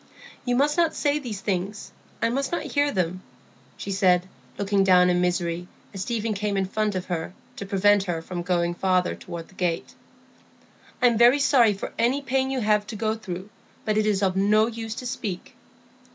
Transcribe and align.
"You 0.45 0.55
must 0.55 0.77
not 0.77 0.95
say 0.95 1.19
these 1.19 1.41
things; 1.41 1.91
I 2.23 2.29
must 2.29 2.51
not 2.51 2.63
hear 2.63 2.91
them," 2.91 3.21
she 3.77 3.91
said, 3.91 4.27
looking 4.57 4.83
down 4.83 5.11
in 5.11 5.21
misery, 5.21 5.67
as 5.93 6.01
Stephen 6.01 6.33
came 6.33 6.57
in 6.57 6.65
front 6.65 6.95
of 6.95 7.05
her, 7.05 7.33
to 7.57 7.67
prevent 7.67 8.05
her 8.05 8.19
from 8.19 8.41
going 8.41 8.73
farther 8.73 9.13
toward 9.13 9.49
the 9.49 9.53
gate. 9.53 9.93
"I'm 11.03 11.19
very 11.19 11.37
sorry 11.39 11.75
for 11.75 11.93
any 11.99 12.23
pain 12.23 12.49
you 12.49 12.61
have 12.61 12.87
to 12.87 12.95
go 12.95 13.13
through; 13.13 13.51
but 13.85 13.95
it 13.95 14.07
is 14.07 14.23
of 14.23 14.35
no 14.35 14.65
use 14.65 14.95
to 14.95 15.05
speak." 15.05 15.53